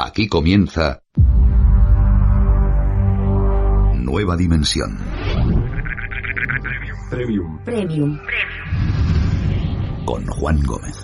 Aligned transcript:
Aquí 0.00 0.28
comienza 0.28 1.02
Nueva 3.96 4.36
Dimensión. 4.36 4.96
Premium. 7.10 7.58
Premium. 7.64 8.20
Con 10.04 10.24
Juan 10.28 10.60
Gómez. 10.62 11.02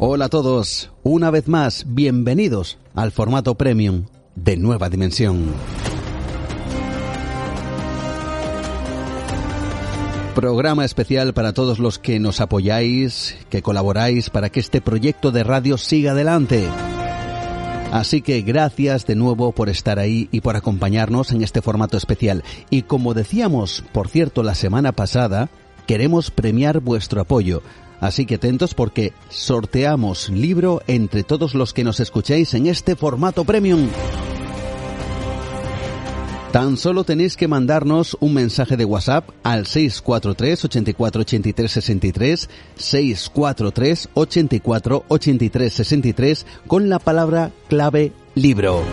Hola 0.00 0.24
a 0.24 0.28
todos, 0.28 0.90
una 1.04 1.30
vez 1.30 1.46
más, 1.46 1.84
bienvenidos 1.86 2.78
al 2.96 3.12
formato 3.12 3.54
premium 3.54 4.06
de 4.36 4.56
Nueva 4.56 4.88
Dimensión. 4.88 5.54
Programa 10.34 10.84
especial 10.84 11.32
para 11.32 11.52
todos 11.52 11.78
los 11.78 12.00
que 12.00 12.18
nos 12.18 12.40
apoyáis, 12.40 13.36
que 13.50 13.62
colaboráis 13.62 14.30
para 14.30 14.50
que 14.50 14.58
este 14.58 14.80
proyecto 14.80 15.30
de 15.30 15.44
radio 15.44 15.78
siga 15.78 16.10
adelante. 16.10 16.68
Así 17.92 18.22
que 18.22 18.42
gracias 18.42 19.06
de 19.06 19.14
nuevo 19.14 19.52
por 19.52 19.68
estar 19.68 20.00
ahí 20.00 20.28
y 20.32 20.40
por 20.40 20.56
acompañarnos 20.56 21.30
en 21.30 21.42
este 21.42 21.62
formato 21.62 21.96
especial. 21.96 22.42
Y 22.68 22.82
como 22.82 23.14
decíamos, 23.14 23.84
por 23.92 24.08
cierto, 24.08 24.42
la 24.42 24.56
semana 24.56 24.90
pasada, 24.90 25.50
queremos 25.86 26.32
premiar 26.32 26.80
vuestro 26.80 27.20
apoyo. 27.20 27.62
Así 28.00 28.26
que 28.26 28.34
atentos 28.34 28.74
porque 28.74 29.12
sorteamos 29.28 30.28
libro 30.28 30.82
entre 30.88 31.22
todos 31.22 31.54
los 31.54 31.72
que 31.72 31.84
nos 31.84 32.00
escuchéis 32.00 32.54
en 32.54 32.66
este 32.66 32.96
formato 32.96 33.44
premium. 33.44 33.88
Tan 36.54 36.76
solo 36.76 37.02
tenéis 37.02 37.36
que 37.36 37.48
mandarnos 37.48 38.16
un 38.20 38.32
mensaje 38.32 38.76
de 38.76 38.84
WhatsApp 38.84 39.28
al 39.42 39.66
643 39.66 40.66
84 40.66 41.22
83 41.22 41.72
63 41.72 42.50
643 42.76 44.08
84 44.14 45.04
83 45.08 45.72
63 45.72 46.46
con 46.68 46.88
la 46.88 47.00
palabra 47.00 47.50
clave 47.68 48.12
libro. 48.36 48.84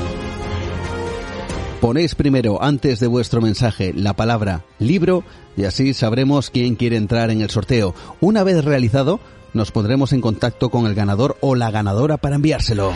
Ponéis 1.81 2.15
primero 2.15 2.63
antes 2.63 2.99
de 2.99 3.05
vuestro 3.05 3.41
mensaje 3.41 3.93
la 3.95 4.15
palabra 4.15 4.65
libro 4.79 5.23
y 5.55 5.65
así 5.65 5.93
sabremos 5.93 6.49
quién 6.49 6.75
quiere 6.75 6.97
entrar 6.97 7.29
en 7.29 7.41
el 7.41 7.51
sorteo. 7.51 7.93
Una 8.21 8.43
vez 8.43 8.65
realizado, 8.65 9.19
nos 9.53 9.71
pondremos 9.71 10.13
en 10.13 10.21
contacto 10.21 10.71
con 10.71 10.87
el 10.87 10.95
ganador 10.95 11.37
o 11.41 11.53
la 11.53 11.69
ganadora 11.69 12.17
para 12.17 12.37
enviárselo. 12.37 12.91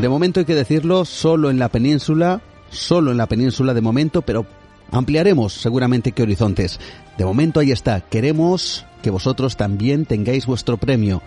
De 0.00 0.08
momento 0.08 0.38
hay 0.38 0.46
que 0.46 0.54
decirlo, 0.54 1.04
solo 1.04 1.50
en 1.50 1.58
la 1.58 1.70
península, 1.70 2.40
solo 2.70 3.10
en 3.10 3.16
la 3.16 3.26
península 3.26 3.74
de 3.74 3.80
momento, 3.80 4.22
pero 4.22 4.46
ampliaremos 4.92 5.52
seguramente 5.52 6.12
qué 6.12 6.22
horizontes. 6.22 6.78
De 7.16 7.24
momento 7.24 7.58
ahí 7.58 7.72
está, 7.72 8.00
queremos 8.02 8.86
que 9.02 9.10
vosotros 9.10 9.56
también 9.56 10.06
tengáis 10.06 10.46
vuestro 10.46 10.76
premio. 10.76 11.20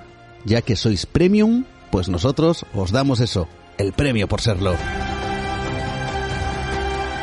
Ya 0.46 0.62
que 0.62 0.78
sois 0.78 1.06
premium, 1.06 1.66
pues 1.92 2.08
nosotros 2.08 2.66
os 2.74 2.94
damos 2.94 3.20
eso, 3.20 3.50
el 3.78 3.92
premio 3.92 4.30
por 4.30 4.40
serlo. 4.40 4.74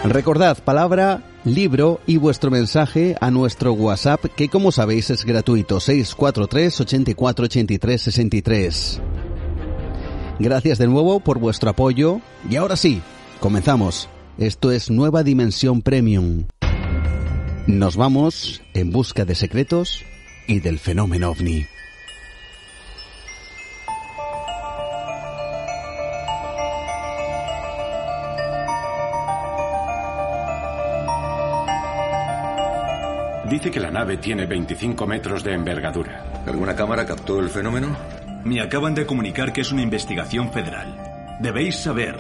Recordad, 0.05 0.59
palabra, 0.63 1.23
libro 1.45 2.01
y 2.07 2.19
vuestro 2.19 2.51
mensaje 2.51 3.17
a 3.23 3.31
nuestro 3.31 3.73
WhatsApp 3.73 4.27
que 4.37 4.51
como 4.51 4.71
sabéis 4.71 5.09
es 5.09 5.25
gratuito 5.25 5.81
643 5.81 6.81
84 6.83 7.45
83 7.47 8.03
63. 8.03 9.01
Gracias 10.41 10.79
de 10.79 10.87
nuevo 10.87 11.19
por 11.19 11.41
vuestro 11.41 11.71
apoyo 11.71 12.21
y 12.49 12.55
ahora 12.55 12.77
sí, 12.77 13.03
comenzamos. 13.41 14.09
Esto 14.39 14.71
es 14.71 14.89
Nueva 14.89 15.25
Dimensión 15.25 15.83
Premium. 15.83 16.45
Nos 17.67 17.97
vamos 17.97 18.63
en 18.73 18.93
busca 18.93 19.25
de 19.25 19.35
secretos 19.35 20.05
y 20.47 20.61
del 20.61 20.79
fenómeno 20.79 21.31
ovni. 21.31 21.67
Dice 33.51 33.73
que 33.73 33.81
la 33.81 33.91
nave 33.91 34.19
tiene 34.19 34.47
25 34.47 35.05
metros 35.05 35.43
de 35.43 35.55
envergadura. 35.55 36.45
¿Alguna 36.47 36.77
cámara 36.77 37.05
captó 37.05 37.41
el 37.41 37.49
fenómeno? 37.49 37.97
Me 38.49 38.63
acaban 38.63 38.95
de 38.95 39.05
comunicar 39.05 39.53
que 39.53 39.61
es 39.61 39.73
una 39.73 39.83
investigación 39.83 40.51
federal. 40.51 41.37
Debéis 41.39 41.77
saber 41.77 42.17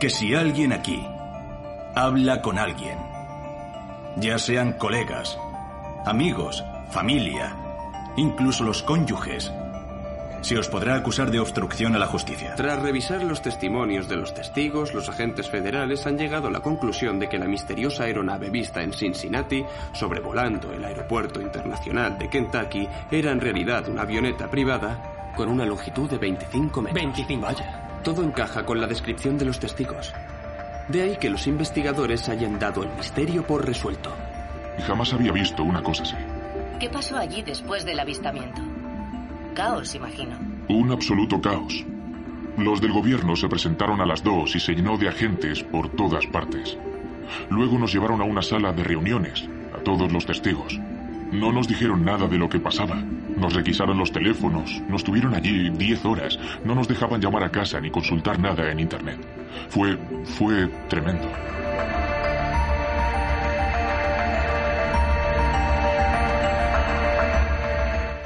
que 0.00 0.10
si 0.10 0.34
alguien 0.34 0.72
aquí 0.72 1.06
habla 1.94 2.42
con 2.42 2.58
alguien, 2.58 2.98
ya 4.16 4.36
sean 4.40 4.72
colegas, 4.72 5.38
amigos, 6.06 6.64
familia, 6.90 7.54
incluso 8.16 8.64
los 8.64 8.82
cónyuges, 8.82 9.52
se 10.40 10.58
os 10.58 10.68
podrá 10.68 10.96
acusar 10.96 11.30
de 11.30 11.38
obstrucción 11.38 11.94
a 11.94 12.00
la 12.00 12.08
justicia. 12.08 12.56
Tras 12.56 12.82
revisar 12.82 13.22
los 13.22 13.40
testimonios 13.40 14.08
de 14.08 14.16
los 14.16 14.34
testigos, 14.34 14.92
los 14.92 15.08
agentes 15.08 15.48
federales 15.48 16.04
han 16.04 16.18
llegado 16.18 16.48
a 16.48 16.50
la 16.50 16.62
conclusión 16.62 17.20
de 17.20 17.28
que 17.28 17.38
la 17.38 17.46
misteriosa 17.46 18.04
aeronave 18.04 18.50
vista 18.50 18.82
en 18.82 18.92
Cincinnati, 18.92 19.64
sobrevolando 19.92 20.72
el 20.72 20.84
aeropuerto 20.84 21.40
internacional 21.40 22.18
de 22.18 22.28
Kentucky, 22.28 22.88
era 23.08 23.30
en 23.30 23.40
realidad 23.40 23.88
una 23.88 24.02
avioneta 24.02 24.50
privada 24.50 25.13
con 25.34 25.48
una 25.48 25.64
longitud 25.64 26.08
de 26.08 26.18
25 26.18 26.82
metros. 26.82 27.02
25. 27.02 27.42
Vaya. 27.42 28.00
Todo 28.02 28.22
encaja 28.22 28.64
con 28.64 28.80
la 28.80 28.86
descripción 28.86 29.38
de 29.38 29.46
los 29.46 29.58
testigos. 29.58 30.12
De 30.88 31.02
ahí 31.02 31.16
que 31.16 31.30
los 31.30 31.46
investigadores 31.46 32.28
hayan 32.28 32.58
dado 32.58 32.82
el 32.82 32.90
misterio 32.90 33.46
por 33.46 33.64
resuelto. 33.64 34.14
Jamás 34.86 35.12
había 35.14 35.32
visto 35.32 35.62
una 35.62 35.82
cosa 35.82 36.02
así. 36.02 36.16
¿Qué 36.78 36.90
pasó 36.90 37.16
allí 37.16 37.42
después 37.42 37.84
del 37.84 37.98
avistamiento? 38.00 38.60
Caos, 39.54 39.94
imagino. 39.94 40.36
Un 40.68 40.90
absoluto 40.92 41.40
caos. 41.40 41.84
Los 42.58 42.80
del 42.80 42.92
gobierno 42.92 43.36
se 43.36 43.48
presentaron 43.48 44.00
a 44.00 44.06
las 44.06 44.22
dos 44.22 44.54
y 44.54 44.60
se 44.60 44.74
llenó 44.74 44.98
de 44.98 45.08
agentes 45.08 45.62
por 45.62 45.88
todas 45.90 46.26
partes. 46.26 46.76
Luego 47.50 47.78
nos 47.78 47.92
llevaron 47.92 48.20
a 48.20 48.24
una 48.24 48.42
sala 48.42 48.72
de 48.72 48.84
reuniones, 48.84 49.48
a 49.74 49.78
todos 49.78 50.12
los 50.12 50.26
testigos. 50.26 50.78
No 51.34 51.50
nos 51.50 51.66
dijeron 51.66 52.04
nada 52.04 52.28
de 52.28 52.38
lo 52.38 52.48
que 52.48 52.60
pasaba. 52.60 52.94
Nos 52.94 53.54
requisaron 53.54 53.98
los 53.98 54.12
teléfonos, 54.12 54.80
nos 54.88 55.02
tuvieron 55.02 55.34
allí 55.34 55.68
10 55.68 56.04
horas, 56.04 56.38
no 56.64 56.76
nos 56.76 56.86
dejaban 56.86 57.20
llamar 57.20 57.42
a 57.42 57.50
casa 57.50 57.80
ni 57.80 57.90
consultar 57.90 58.38
nada 58.38 58.70
en 58.70 58.78
Internet. 58.78 59.18
Fue, 59.68 59.98
fue 60.24 60.68
tremendo. 60.88 61.28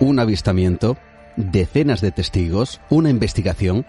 Un 0.01 0.19
avistamiento, 0.21 0.99
decenas 1.37 2.03
de 2.03 2.13
testigos, 2.13 2.83
una 2.91 3.09
investigación, 3.09 3.87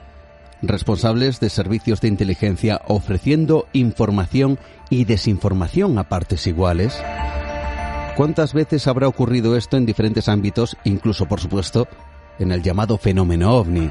responsables 0.62 1.42
de 1.42 1.50
servicios 1.50 2.00
de 2.00 2.08
inteligencia 2.08 2.82
ofreciendo 2.88 3.68
información 3.74 4.60
y 4.90 5.04
desinformación 5.04 5.98
a 5.98 6.08
partes 6.08 6.48
iguales. 6.48 7.04
¿Cuántas 8.20 8.54
veces 8.54 8.86
habrá 8.88 9.08
ocurrido 9.08 9.56
esto 9.56 9.78
en 9.78 9.86
diferentes 9.86 10.28
ámbitos, 10.28 10.76
incluso 10.84 11.26
por 11.26 11.40
supuesto 11.40 11.88
en 12.38 12.52
el 12.52 12.62
llamado 12.62 12.98
fenómeno 12.98 13.56
ovni? 13.56 13.90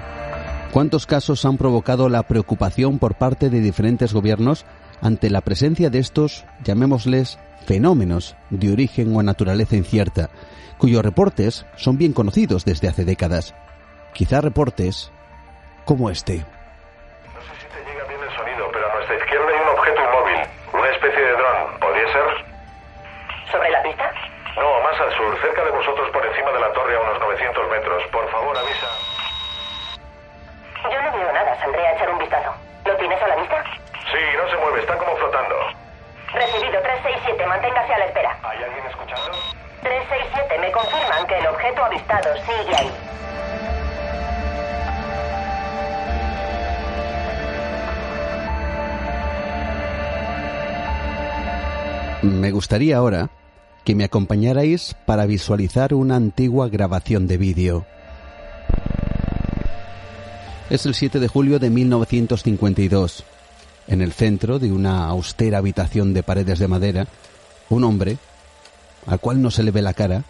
¿Cuántos 0.70 1.06
casos 1.06 1.46
han 1.46 1.56
provocado 1.56 2.10
la 2.10 2.22
preocupación 2.24 2.98
por 2.98 3.14
parte 3.14 3.48
de 3.48 3.60
diferentes 3.60 4.12
gobiernos 4.12 4.66
ante 5.00 5.30
la 5.30 5.40
presencia 5.40 5.88
de 5.88 6.00
estos, 6.00 6.44
llamémosles, 6.62 7.38
fenómenos 7.64 8.36
de 8.50 8.70
origen 8.70 9.16
o 9.16 9.22
naturaleza 9.22 9.76
incierta, 9.76 10.28
cuyos 10.76 11.02
reportes 11.02 11.64
son 11.76 11.96
bien 11.96 12.12
conocidos 12.12 12.66
desde 12.66 12.88
hace 12.88 13.06
décadas? 13.06 13.54
Quizá 14.12 14.42
reportes 14.42 15.10
como 15.86 16.10
este. 16.10 16.36
No 16.36 17.40
sé 17.40 17.60
si 17.62 17.66
te 17.66 17.90
llega 17.90 18.06
bien 18.06 18.20
el 18.20 18.36
sonido, 18.36 18.68
pero 18.74 18.90
a 18.90 18.94
nuestra 18.94 19.16
izquierda 19.16 19.46
hay 19.48 19.62
un 19.62 19.78
objeto 19.78 20.00
inmóvil, 20.02 20.48
una 20.74 20.90
especie 20.90 21.18
de 21.18 21.32
dron. 21.32 21.80
¿Podría 21.80 22.12
ser? 22.12 22.47
Más 24.98 25.06
al 25.06 25.16
sur, 25.16 25.40
cerca 25.40 25.64
de 25.64 25.70
vosotros 25.70 26.10
por 26.10 26.24
encima 26.26 26.50
de 26.52 26.60
la 26.60 26.72
torre 26.72 26.96
a 26.96 27.00
unos 27.00 27.20
900 27.20 27.70
metros. 27.70 28.02
Por 28.10 28.30
favor, 28.30 28.56
avisa. 28.56 28.86
Yo 30.82 31.02
no 31.02 31.18
veo 31.18 31.32
nada. 31.32 31.60
Saldré 31.60 31.86
a 31.86 31.92
echar 31.94 32.10
un 32.10 32.18
vistazo. 32.18 32.54
¿Lo 32.84 32.96
tienes 32.96 33.22
a 33.22 33.28
la 33.28 33.36
vista? 33.36 33.64
Sí, 34.10 34.18
no 34.36 34.48
se 34.48 34.56
mueve, 34.56 34.80
está 34.80 34.96
como 34.96 35.16
flotando. 35.16 35.54
Recibido 36.32 36.80
367. 36.82 37.46
Manténgase 37.46 37.94
a 37.94 37.98
la 37.98 38.04
espera. 38.06 38.36
¿Hay 38.42 38.62
alguien 38.62 38.86
escuchando? 38.86 39.32
367. 39.82 40.58
Me 40.58 40.72
confirman 40.72 41.26
que 41.26 41.38
el 41.38 41.46
objeto 41.46 41.84
avistado 41.84 42.36
sigue 42.38 42.76
ahí. 42.76 42.92
Me 52.22 52.50
gustaría 52.50 52.96
ahora 52.96 53.28
que 53.88 53.94
me 53.94 54.04
acompañarais 54.04 54.94
para 55.06 55.24
visualizar 55.24 55.94
una 55.94 56.14
antigua 56.14 56.68
grabación 56.68 57.26
de 57.26 57.38
vídeo. 57.38 57.86
Es 60.68 60.84
el 60.84 60.94
7 60.94 61.18
de 61.18 61.26
julio 61.26 61.58
de 61.58 61.70
1952. 61.70 63.24
En 63.86 64.02
el 64.02 64.12
centro 64.12 64.58
de 64.58 64.72
una 64.72 65.06
austera 65.06 65.56
habitación 65.56 66.12
de 66.12 66.22
paredes 66.22 66.58
de 66.58 66.68
madera, 66.68 67.06
un 67.70 67.82
hombre, 67.82 68.18
al 69.06 69.20
cual 69.20 69.40
no 69.40 69.50
se 69.50 69.62
le 69.62 69.70
ve 69.70 69.80
la 69.80 69.94
cara, 69.94 70.24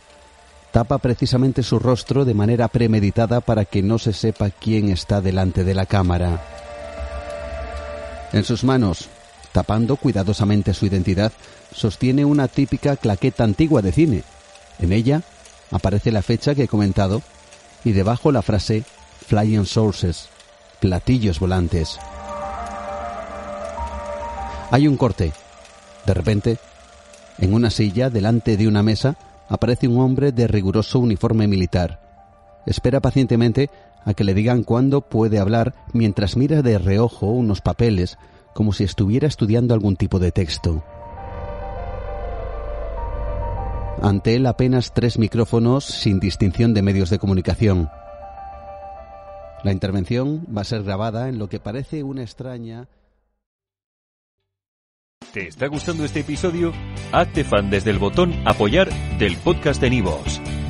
tapa 0.71 0.99
precisamente 0.99 1.65
su 1.65 1.81
rostro 1.81 2.25
de 2.25 2.35
manera 2.35 2.69
premeditada 2.69 3.41
para 3.41 3.65
que 3.65 3.83
no 3.83 3.99
se 3.99 4.13
sepa 4.13 4.51
quién 4.51 4.89
está 4.89 5.21
delante 5.21 5.65
de 5.65 5.75
la 5.75 5.87
cámara. 5.87 6.45
En 8.33 8.45
sus 8.45 8.63
manos, 8.63 9.09
tapando 9.59 9.97
cuidadosamente 9.97 10.73
su 10.73 10.87
identidad, 10.87 11.33
sostiene 11.75 12.25
una 12.25 12.47
típica 12.47 12.95
claqueta 12.95 13.43
antigua 13.43 13.83
de 13.83 13.91
cine. 13.91 14.23
En 14.79 14.93
ella 14.93 15.23
aparece 15.73 16.13
la 16.13 16.23
fecha 16.23 16.55
que 16.55 16.63
he 16.63 16.69
comentado 16.69 17.23
y 17.83 17.91
debajo 17.91 18.31
la 18.31 18.43
frase 18.43 18.85
Flying 19.27 19.67
Sources, 19.67 20.29
platillos 20.79 21.41
volantes. 21.41 21.99
Hay 24.71 24.87
un 24.87 24.97
corte. 24.97 25.33
De 26.07 26.15
repente, 26.15 26.59
en 27.39 27.53
una 27.53 27.71
silla 27.71 28.11
delante 28.11 28.57
de 28.57 28.69
una 28.69 28.85
mesa 28.85 29.17
aparece 29.49 29.89
un 29.89 29.99
hombre 29.99 30.31
de 30.31 30.47
riguroso 30.47 31.01
uniforme 31.01 31.49
militar. 31.49 31.99
Espera 32.65 33.01
pacientemente 33.01 33.71
a 34.05 34.15
que 34.15 34.23
le 34.23 34.35
digan 34.35 34.63
cuándo 34.63 35.01
puede 35.01 35.41
hablar 35.41 35.75
mientras 35.93 36.37
mira 36.37 36.63
de 36.63 36.79
reojo 36.79 37.27
unos 37.27 37.61
papeles 37.61 38.19
como 38.59 38.73
si 38.73 38.83
estuviera 38.83 39.29
estudiando 39.29 39.73
algún 39.73 39.95
tipo 39.95 40.19
de 40.19 40.33
texto. 40.33 40.83
Ante 44.03 44.35
él 44.35 44.47
apenas 44.47 44.93
tres 44.93 45.17
micrófonos 45.17 45.85
sin 45.85 46.19
distinción 46.19 46.75
de 46.75 46.83
medios 46.83 47.09
de 47.09 47.21
comunicación. 47.21 47.89
La 49.63 49.71
intervención 49.71 50.45
va 50.53 50.63
a 50.63 50.65
ser 50.65 50.83
grabada 50.83 51.29
en 51.29 51.39
lo 51.39 51.49
que 51.49 51.61
parece 51.61 52.03
una 52.03 52.23
extraña... 52.23 52.89
¿Te 55.33 55.47
está 55.47 55.69
gustando 55.69 56.05
este 56.05 56.21
episodio? 56.21 56.73
Hazte 57.13 57.45
fan 57.45 57.71
desde 57.71 57.91
el 57.91 58.01
botón 58.01 58.35
apoyar 58.45 58.89
del 59.21 59.37
podcast 59.37 59.81
de 59.81 59.91
Nivos. 59.91 60.41